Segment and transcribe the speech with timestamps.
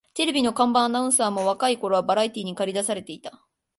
[0.15, 3.39] テレビの看板アナウンサーも若い頃はバラエティーにかり出されていた